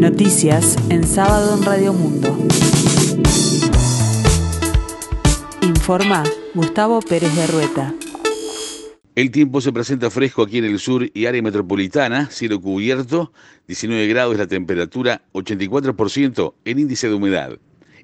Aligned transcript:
Noticias 0.00 0.78
en 0.88 1.06
sábado 1.06 1.58
en 1.58 1.62
Radio 1.62 1.92
Mundo. 1.92 2.34
Informa 5.60 6.24
Gustavo 6.54 7.00
Pérez 7.02 7.36
de 7.36 7.46
Rueta. 7.46 7.94
El 9.14 9.30
tiempo 9.30 9.60
se 9.60 9.74
presenta 9.74 10.08
fresco 10.08 10.40
aquí 10.40 10.56
en 10.56 10.64
el 10.64 10.78
sur 10.78 11.06
y 11.12 11.26
área 11.26 11.42
metropolitana, 11.42 12.30
cielo 12.30 12.62
cubierto, 12.62 13.34
19 13.68 14.06
grados 14.06 14.38
la 14.38 14.46
temperatura, 14.46 15.20
84% 15.34 16.54
el 16.64 16.78
índice 16.78 17.08
de 17.10 17.14
humedad. 17.14 17.58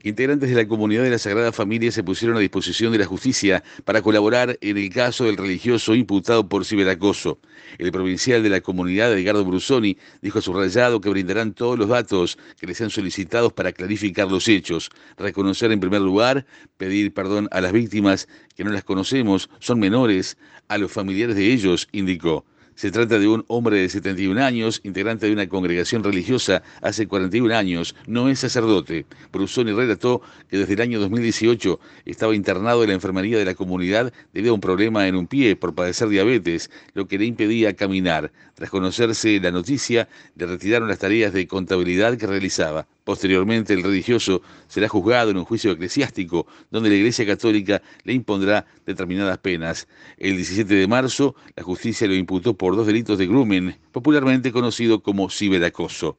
Integrantes 0.07 0.49
de 0.51 0.55
la 0.55 0.69
comunidad 0.69 1.03
de 1.03 1.11
la 1.11 1.19
Sagrada 1.19 1.51
Familia 1.51 1.91
se 1.91 2.05
pusieron 2.05 2.37
a 2.37 2.41
disposición 2.41 2.93
de 2.93 2.99
la 2.99 3.07
justicia 3.07 3.65
para 3.85 4.03
colaborar 4.03 4.57
en 4.61 4.77
el 4.77 4.89
caso 4.89 5.25
del 5.25 5.37
religioso 5.37 5.97
imputado 5.97 6.49
por 6.49 6.65
ciberacoso. 6.65 7.41
El 7.77 7.91
provincial 7.91 8.41
de 8.45 8.49
la 8.49 8.61
comunidad, 8.61 9.13
Edgardo 9.19 9.45
Brusoni, 9.45 9.99
dijo 10.23 10.39
a 10.39 10.43
su 10.43 10.53
rayado 10.53 11.01
que 11.01 11.09
brindarán 11.09 11.55
todos 11.55 11.77
los 11.77 11.89
datos 11.89 12.39
que 12.57 12.69
les 12.69 12.77
sean 12.77 12.91
solicitados 12.91 13.53
para 13.53 13.73
clarificar 13.73 14.31
los 14.31 14.47
hechos, 14.47 14.91
reconocer 15.19 15.73
en 15.73 15.81
primer 15.81 16.03
lugar, 16.03 16.47
pedir 16.77 17.13
perdón 17.13 17.49
a 17.51 17.61
las 17.61 17.73
víctimas 17.73 18.29
que 18.55 18.63
no 18.63 18.71
las 18.71 18.85
conocemos, 18.85 19.51
son 19.59 19.81
menores, 19.81 20.39
a 20.69 20.79
los 20.79 20.93
familiares 20.93 21.35
de 21.35 21.53
ellos, 21.53 21.89
indicó. 21.91 22.45
Se 22.77 22.91
trata 22.91 23.19
de 23.19 23.27
un 23.27 23.43
hombre 23.49 23.81
de 23.81 23.89
71 23.89 24.45
años, 24.45 24.83
integrante 24.85 25.25
de 25.25 25.33
una 25.33 25.49
congregación 25.49 26.05
religiosa 26.05 26.63
hace 26.83 27.09
41 27.09 27.57
años, 27.57 27.97
no 28.07 28.29
es 28.29 28.41
sacerdote. 28.41 29.07
Brusoni 29.33 29.73
relató 29.73 30.21
que 30.51 30.59
desde 30.59 30.75
el 30.75 30.83
año 30.83 31.01
2018 31.01 31.81
estaba 32.05 32.35
internado 32.35 32.83
en 32.83 32.91
la 32.91 32.95
enfermería 32.95 33.39
de 33.39 33.47
la 33.47 33.55
comunidad 33.55 34.13
debido 34.35 34.53
a 34.53 34.57
un 34.57 34.61
problema 34.61 35.09
en 35.09 35.17
un 35.17 35.27
pie 35.27 35.57
por 35.57 35.75
padecer 35.75 36.11
diabetes, 36.11 36.71
lo 36.93 37.09
que 37.09 37.17
le 37.17 37.25
impedía 37.25 37.75
caminar. 37.75 38.31
Tras 38.53 38.69
conocerse 38.69 39.41
la 39.41 39.53
noticia, 39.53 40.11
le 40.35 40.45
retiraron 40.45 40.87
las 40.87 40.99
tareas 40.99 41.33
de 41.33 41.47
contabilidad 41.47 42.19
que 42.19 42.27
realizaba. 42.27 42.87
Posteriormente, 43.07 43.73
el 43.73 43.85
religioso 43.85 44.43
será 44.67 44.89
juzgado 44.89 45.31
en 45.31 45.37
un 45.37 45.45
juicio 45.45 45.71
eclesiástico, 45.71 46.49
donde 46.73 46.89
la 46.89 46.97
Iglesia 46.97 47.25
Católica 47.25 47.81
le 48.03 48.13
impondrá 48.13 48.67
determinadas 48.85 49.39
penas. 49.39 49.87
El 50.17 50.35
17 50.35 50.75
de 50.75 50.89
marzo, 50.89 51.37
la 51.55 51.63
justicia 51.63 52.09
lo 52.09 52.17
imputó 52.17 52.55
por 52.55 52.75
dos 52.75 52.85
delitos 52.85 53.17
de 53.17 53.29
grumen, 53.29 53.79
popularmente 53.93 54.51
conocido 54.51 55.05
como 55.05 55.31
ciberacoso. 55.31 56.19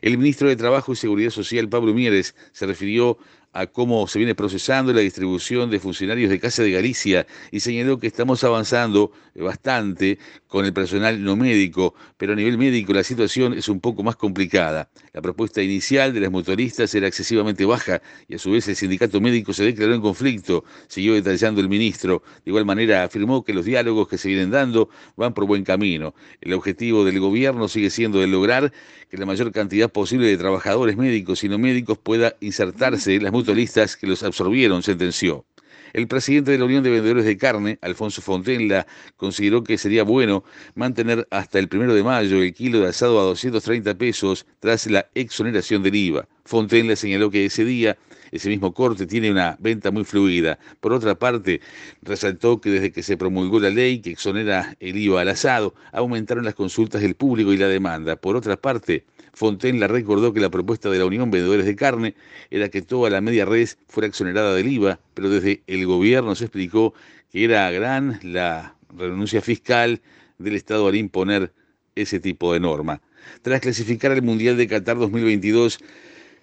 El 0.00 0.16
ministro 0.16 0.48
de 0.48 0.56
Trabajo 0.56 0.94
y 0.94 0.96
Seguridad 0.96 1.28
Social, 1.28 1.68
Pablo 1.68 1.92
Mieres, 1.92 2.34
se 2.52 2.64
refirió 2.64 3.18
a 3.54 3.68
cómo 3.68 4.06
se 4.08 4.18
viene 4.18 4.34
procesando 4.34 4.92
la 4.92 5.00
distribución 5.00 5.70
de 5.70 5.78
funcionarios 5.78 6.28
de 6.28 6.40
Casa 6.40 6.62
de 6.62 6.72
Galicia 6.72 7.26
y 7.52 7.60
señaló 7.60 7.98
que 8.00 8.08
estamos 8.08 8.42
avanzando 8.42 9.12
bastante 9.36 10.18
con 10.48 10.64
el 10.64 10.72
personal 10.72 11.22
no 11.22 11.36
médico, 11.36 11.94
pero 12.16 12.32
a 12.32 12.36
nivel 12.36 12.58
médico 12.58 12.92
la 12.92 13.04
situación 13.04 13.54
es 13.54 13.68
un 13.68 13.80
poco 13.80 14.02
más 14.02 14.16
complicada. 14.16 14.90
La 15.12 15.22
propuesta 15.22 15.62
inicial 15.62 16.12
de 16.12 16.20
las 16.20 16.30
motoristas 16.30 16.94
era 16.94 17.06
excesivamente 17.06 17.64
baja 17.64 18.02
y 18.28 18.34
a 18.34 18.38
su 18.38 18.50
vez 18.50 18.66
el 18.68 18.76
sindicato 18.76 19.20
médico 19.20 19.52
se 19.52 19.64
declaró 19.64 19.94
en 19.94 20.00
conflicto, 20.00 20.64
siguió 20.88 21.14
detallando 21.14 21.60
el 21.60 21.68
ministro. 21.68 22.22
De 22.44 22.50
igual 22.50 22.64
manera 22.64 23.04
afirmó 23.04 23.44
que 23.44 23.54
los 23.54 23.64
diálogos 23.64 24.08
que 24.08 24.18
se 24.18 24.28
vienen 24.28 24.50
dando 24.50 24.88
van 25.16 25.32
por 25.32 25.46
buen 25.46 25.64
camino. 25.64 26.14
El 26.40 26.52
objetivo 26.54 27.04
del 27.04 27.20
gobierno 27.20 27.68
sigue 27.68 27.90
siendo 27.90 28.22
el 28.22 28.32
lograr 28.32 28.72
que 29.10 29.16
la 29.16 29.26
mayor 29.26 29.52
cantidad 29.52 29.90
posible 29.90 30.26
de 30.26 30.36
trabajadores 30.36 30.96
médicos 30.96 31.44
y 31.44 31.48
no 31.48 31.58
médicos 31.58 31.98
pueda 31.98 32.34
insertarse 32.40 33.14
en 33.14 33.22
las 33.22 33.32
que 33.44 34.06
los 34.06 34.22
absorbieron, 34.22 34.82
sentenció. 34.82 35.44
El 35.92 36.08
presidente 36.08 36.50
de 36.50 36.58
la 36.58 36.64
Unión 36.64 36.82
de 36.82 36.90
Vendedores 36.90 37.24
de 37.24 37.36
Carne, 37.36 37.78
Alfonso 37.80 38.20
Fontenla, 38.20 38.84
consideró 39.16 39.62
que 39.62 39.78
sería 39.78 40.02
bueno 40.02 40.42
mantener 40.74 41.28
hasta 41.30 41.60
el 41.60 41.68
primero 41.68 41.94
de 41.94 42.02
mayo 42.02 42.42
el 42.42 42.52
kilo 42.52 42.80
de 42.80 42.88
asado 42.88 43.20
a 43.20 43.22
230 43.22 43.94
pesos 43.94 44.44
tras 44.58 44.88
la 44.88 45.06
exoneración 45.14 45.84
del 45.84 45.94
IVA. 45.94 46.26
Fontenla 46.44 46.96
señaló 46.96 47.30
que 47.30 47.44
ese 47.44 47.64
día 47.64 47.96
ese 48.34 48.48
mismo 48.48 48.74
corte 48.74 49.06
tiene 49.06 49.30
una 49.30 49.56
venta 49.60 49.92
muy 49.92 50.02
fluida. 50.02 50.58
Por 50.80 50.92
otra 50.92 51.14
parte, 51.14 51.60
resaltó 52.02 52.60
que 52.60 52.68
desde 52.68 52.90
que 52.90 53.04
se 53.04 53.16
promulgó 53.16 53.60
la 53.60 53.70
ley 53.70 54.00
que 54.00 54.10
exonera 54.10 54.76
el 54.80 54.96
IVA 54.96 55.20
al 55.20 55.28
asado, 55.28 55.72
aumentaron 55.92 56.44
las 56.44 56.56
consultas 56.56 57.00
del 57.00 57.14
público 57.14 57.52
y 57.52 57.58
la 57.58 57.68
demanda. 57.68 58.16
Por 58.16 58.34
otra 58.34 58.56
parte, 58.56 59.04
Fontaine 59.34 59.86
recordó 59.86 60.32
que 60.32 60.40
la 60.40 60.50
propuesta 60.50 60.90
de 60.90 60.98
la 60.98 61.06
Unión 61.06 61.30
Vendedores 61.30 61.64
de 61.64 61.76
Carne 61.76 62.16
era 62.50 62.68
que 62.70 62.82
toda 62.82 63.08
la 63.08 63.20
media 63.20 63.44
res 63.44 63.78
fuera 63.86 64.08
exonerada 64.08 64.52
del 64.52 64.66
IVA, 64.66 64.98
pero 65.14 65.30
desde 65.30 65.62
el 65.68 65.86
gobierno 65.86 66.34
se 66.34 66.46
explicó 66.46 66.92
que 67.30 67.44
era 67.44 67.70
gran 67.70 68.18
la 68.24 68.74
renuncia 68.96 69.42
fiscal 69.42 70.02
del 70.38 70.56
Estado 70.56 70.88
al 70.88 70.96
imponer 70.96 71.52
ese 71.94 72.18
tipo 72.18 72.52
de 72.52 72.58
norma. 72.58 73.00
Tras 73.42 73.60
clasificar 73.60 74.10
al 74.10 74.22
Mundial 74.22 74.56
de 74.56 74.66
Qatar 74.66 74.98
2022, 74.98 75.78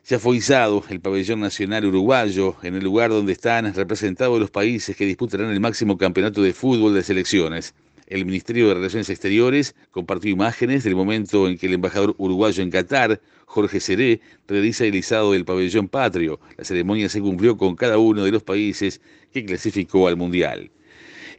se 0.04 0.16
ha 0.16 0.20
foizado 0.20 0.84
el 0.90 1.00
pabellón 1.00 1.42
nacional 1.42 1.86
uruguayo 1.86 2.56
en 2.64 2.76
el 2.76 2.84
lugar 2.84 3.12
donde 3.12 3.34
están 3.34 3.72
representados 3.74 4.40
los 4.40 4.50
países 4.50 4.96
que 4.96 5.06
disputarán 5.06 5.52
el 5.52 5.60
máximo 5.60 5.98
campeonato 5.98 6.42
de 6.42 6.54
fútbol 6.54 6.96
de 6.96 7.04
selecciones. 7.04 7.76
El 8.08 8.26
Ministerio 8.26 8.68
de 8.68 8.74
Relaciones 8.74 9.10
Exteriores 9.10 9.76
compartió 9.92 10.32
imágenes 10.32 10.84
del 10.84 10.96
momento 10.96 11.48
en 11.48 11.58
que 11.58 11.68
el 11.68 11.76
embajador 11.76 12.16
uruguayo 12.18 12.64
en 12.64 12.72
Qatar, 12.72 13.22
Jorge 13.46 13.80
Seré, 13.80 14.22
realiza 14.48 14.86
el 14.86 14.96
izado 14.96 15.32
del 15.32 15.46
pabellón 15.46 15.88
patrio. 15.88 16.40
La 16.58 16.66
ceremonia 16.66 17.08
se 17.08 17.22
cumplió 17.22 17.56
con 17.56 17.76
cada 17.76 18.00
uno 18.00 18.24
de 18.26 18.32
los 18.32 18.44
países 18.44 19.00
que 19.32 19.46
clasificó 19.46 20.08
al 20.08 20.18
Mundial. 20.18 20.72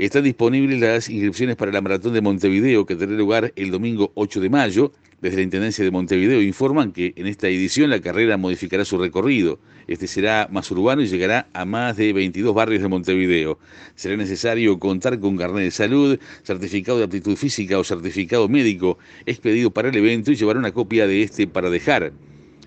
Están 0.02 0.24
disponibles 0.24 0.80
las 0.80 1.08
inscripciones 1.08 1.54
para 1.54 1.70
la 1.70 1.80
Maratón 1.80 2.12
de 2.12 2.20
Montevideo 2.20 2.84
que 2.86 2.96
tendrá 2.96 3.16
lugar 3.16 3.52
el 3.54 3.70
domingo 3.70 4.10
8 4.16 4.40
de 4.40 4.50
mayo. 4.50 4.90
Desde 5.20 5.36
la 5.36 5.44
Intendencia 5.44 5.84
de 5.84 5.92
Montevideo 5.92 6.42
informan 6.42 6.90
que 6.90 7.12
en 7.14 7.28
esta 7.28 7.46
edición 7.46 7.88
la 7.88 8.00
carrera 8.00 8.36
modificará 8.36 8.84
su 8.84 8.98
recorrido. 8.98 9.60
Este 9.86 10.08
será 10.08 10.48
más 10.50 10.68
urbano 10.72 11.02
y 11.02 11.06
llegará 11.06 11.46
a 11.52 11.64
más 11.64 11.96
de 11.96 12.12
22 12.12 12.52
barrios 12.52 12.82
de 12.82 12.88
Montevideo. 12.88 13.60
Será 13.94 14.16
necesario 14.16 14.76
contar 14.80 15.20
con 15.20 15.36
carnet 15.36 15.62
de 15.62 15.70
salud, 15.70 16.18
certificado 16.42 16.98
de 16.98 17.04
aptitud 17.04 17.36
física 17.36 17.78
o 17.78 17.84
certificado 17.84 18.48
médico 18.48 18.98
expedido 19.24 19.70
para 19.70 19.90
el 19.90 19.96
evento 19.96 20.32
y 20.32 20.34
llevar 20.34 20.56
una 20.56 20.72
copia 20.72 21.06
de 21.06 21.22
este 21.22 21.46
para 21.46 21.70
dejar. 21.70 22.12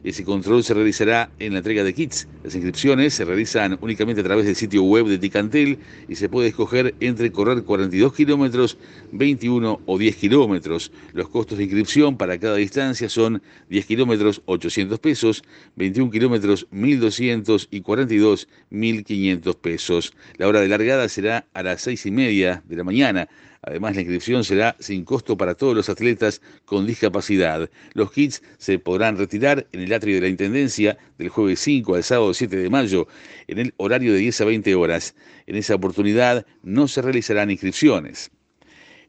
Ese 0.05 0.23
control 0.23 0.63
se 0.63 0.75
realizará 0.75 1.31
en 1.39 1.53
la 1.53 1.59
entrega 1.59 1.83
de 1.83 1.91
kits. 1.91 2.27
Las 2.43 2.53
inscripciones 2.53 3.15
se 3.15 3.25
realizan 3.25 3.79
únicamente 3.81 4.21
a 4.21 4.23
través 4.23 4.45
del 4.45 4.55
sitio 4.55 4.83
web 4.83 5.07
de 5.07 5.17
Ticantel 5.17 5.79
y 6.07 6.13
se 6.13 6.29
puede 6.29 6.49
escoger 6.49 6.93
entre 6.99 7.31
correr 7.31 7.63
42 7.63 8.13
kilómetros, 8.13 8.77
21 9.13 9.81
o 9.83 9.97
10 9.97 10.15
kilómetros. 10.17 10.91
Los 11.13 11.27
costos 11.29 11.57
de 11.57 11.63
inscripción 11.63 12.17
para 12.17 12.37
cada 12.37 12.55
distancia 12.57 13.09
son 13.09 13.41
10 13.69 13.85
kilómetros 13.87 14.43
800 14.45 14.99
pesos, 14.99 15.43
21 15.75 16.11
kilómetros 16.11 16.67
1200 16.69 17.67
y 17.71 17.81
42 17.81 18.47
1500 18.69 19.55
pesos. 19.55 20.13
La 20.37 20.47
hora 20.47 20.61
de 20.61 20.67
largada 20.67 21.09
será 21.09 21.47
a 21.55 21.63
las 21.63 21.81
6 21.81 22.05
y 22.05 22.11
media 22.11 22.61
de 22.67 22.75
la 22.75 22.83
mañana. 22.83 23.27
Además, 23.67 23.95
la 23.95 24.01
inscripción 24.01 24.43
será 24.43 24.75
sin 24.79 25.03
costo 25.03 25.37
para 25.37 25.55
todos 25.55 25.75
los 25.75 25.89
atletas 25.89 26.39
con 26.65 26.85
discapacidad. 26.85 27.67
Los 27.93 28.11
kits 28.11 28.43
se 28.59 28.77
podrán 28.77 29.17
retirar 29.17 29.65
en 29.71 29.81
el 29.81 29.91
atrio 29.91 30.15
de 30.15 30.21
la 30.21 30.27
Intendencia 30.27 30.99
del 31.17 31.29
jueves 31.29 31.61
5 31.61 31.95
al 31.95 32.03
sábado 32.03 32.31
7 32.35 32.55
de 32.57 32.69
mayo 32.69 33.07
en 33.47 33.57
el 33.57 33.73
horario 33.77 34.13
de 34.13 34.19
10 34.19 34.41
a 34.41 34.45
20 34.45 34.75
horas. 34.75 35.15
En 35.47 35.55
esa 35.55 35.73
oportunidad 35.73 36.45
no 36.61 36.87
se 36.87 37.01
realizarán 37.01 37.49
inscripciones. 37.49 38.29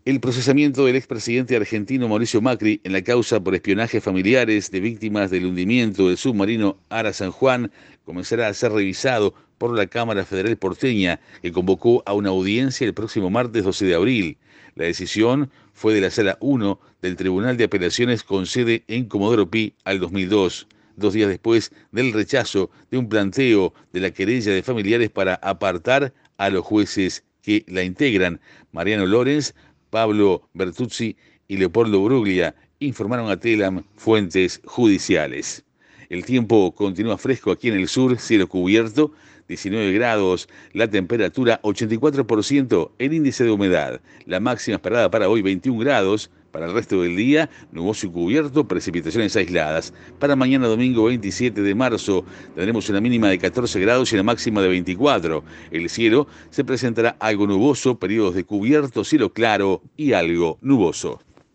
El 0.06 0.20
procesamiento 0.20 0.86
del 0.86 0.96
expresidente 0.96 1.56
argentino 1.56 2.08
Mauricio 2.08 2.40
Macri 2.40 2.80
en 2.84 2.92
la 2.92 3.02
causa 3.02 3.40
por 3.40 3.54
espionaje 3.54 4.00
familiares 4.00 4.70
de 4.70 4.80
víctimas 4.80 5.30
del 5.30 5.44
hundimiento 5.44 6.08
del 6.08 6.16
submarino 6.16 6.78
Ara 6.88 7.12
San 7.12 7.30
Juan 7.30 7.72
comenzará 8.04 8.48
a 8.48 8.54
ser 8.54 8.72
revisado 8.72 9.34
por 9.58 9.76
la 9.76 9.86
Cámara 9.86 10.24
Federal 10.24 10.56
porteña, 10.56 11.20
que 11.42 11.52
convocó 11.52 12.02
a 12.06 12.14
una 12.14 12.30
audiencia 12.30 12.86
el 12.86 12.94
próximo 12.94 13.30
martes 13.30 13.64
12 13.64 13.84
de 13.84 13.94
abril. 13.94 14.38
La 14.76 14.84
decisión 14.84 15.50
fue 15.72 15.94
de 15.94 16.02
la 16.02 16.10
Sala 16.10 16.36
1 16.38 16.78
del 17.00 17.16
Tribunal 17.16 17.56
de 17.56 17.64
Apelaciones 17.64 18.22
con 18.22 18.44
sede 18.44 18.84
en 18.88 19.06
Comodoro 19.06 19.50
Pi 19.50 19.74
al 19.84 20.00
2002, 20.00 20.68
dos 20.96 21.14
días 21.14 21.30
después 21.30 21.72
del 21.92 22.12
rechazo 22.12 22.70
de 22.90 22.98
un 22.98 23.08
planteo 23.08 23.72
de 23.94 24.00
la 24.00 24.10
querella 24.10 24.52
de 24.52 24.62
familiares 24.62 25.08
para 25.08 25.36
apartar 25.36 26.12
a 26.36 26.50
los 26.50 26.62
jueces 26.62 27.24
que 27.40 27.64
la 27.68 27.84
integran. 27.84 28.38
Mariano 28.70 29.06
Lorenz, 29.06 29.54
Pablo 29.88 30.46
Bertuzzi 30.52 31.16
y 31.48 31.56
Leopoldo 31.56 32.04
Bruglia 32.04 32.54
informaron 32.78 33.30
a 33.30 33.40
Telam 33.40 33.82
fuentes 33.96 34.60
judiciales. 34.66 35.64
El 36.08 36.24
tiempo 36.24 36.72
continúa 36.72 37.18
fresco 37.18 37.50
aquí 37.50 37.68
en 37.68 37.74
el 37.74 37.88
sur, 37.88 38.18
cielo 38.18 38.48
cubierto, 38.48 39.12
19 39.48 39.92
grados, 39.92 40.48
la 40.72 40.88
temperatura 40.88 41.60
84%, 41.62 42.90
el 42.98 43.12
índice 43.12 43.44
de 43.44 43.50
humedad. 43.50 44.00
La 44.24 44.40
máxima 44.40 44.76
esperada 44.76 45.10
para 45.10 45.28
hoy 45.28 45.42
21 45.42 45.78
grados, 45.80 46.30
para 46.52 46.66
el 46.66 46.72
resto 46.72 47.02
del 47.02 47.16
día, 47.16 47.50
nuboso 47.72 48.06
y 48.06 48.10
cubierto, 48.10 48.66
precipitaciones 48.66 49.36
aisladas. 49.36 49.92
Para 50.18 50.36
mañana 50.36 50.68
domingo 50.68 51.04
27 51.04 51.60
de 51.60 51.74
marzo 51.74 52.24
tendremos 52.54 52.88
una 52.88 53.00
mínima 53.00 53.28
de 53.28 53.38
14 53.38 53.78
grados 53.80 54.10
y 54.10 54.14
una 54.14 54.22
máxima 54.22 54.62
de 54.62 54.68
24. 54.68 55.44
El 55.70 55.90
cielo 55.90 56.28
se 56.50 56.64
presentará 56.64 57.16
algo 57.20 57.46
nuboso, 57.46 57.98
periodos 57.98 58.34
de 58.34 58.44
cubierto, 58.44 59.04
cielo 59.04 59.32
claro 59.32 59.82
y 59.96 60.12
algo 60.12 60.58
nuboso. 60.62 61.20